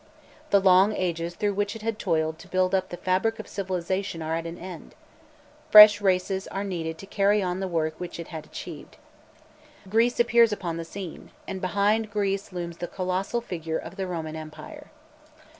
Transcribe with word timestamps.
The 0.49 0.59
long 0.59 0.95
ages 0.95 1.35
through 1.35 1.53
which 1.53 1.75
it 1.75 1.83
had 1.83 1.99
toiled 1.99 2.39
to 2.39 2.47
build 2.47 2.73
up 2.73 2.89
the 2.89 2.97
fabric 2.97 3.37
of 3.37 3.47
civilisation 3.47 4.23
are 4.23 4.35
at 4.35 4.47
an 4.47 4.57
end; 4.57 4.95
fresh 5.69 6.01
races 6.01 6.47
are 6.47 6.63
needed 6.63 6.97
to 6.97 7.05
carry 7.05 7.43
on 7.43 7.59
the 7.59 7.67
work 7.67 7.99
which 7.99 8.19
it 8.19 8.29
had 8.29 8.45
achieved. 8.47 8.97
Greece 9.87 10.19
appears 10.19 10.51
upon 10.51 10.77
the 10.77 10.85
scene, 10.85 11.29
and 11.47 11.61
behind 11.61 12.09
Greece 12.09 12.51
looms 12.51 12.77
the 12.77 12.87
colossal 12.87 13.41
figure 13.41 13.77
of 13.77 13.95
the 13.95 14.07
Roman 14.07 14.35
Empire. 14.35 14.89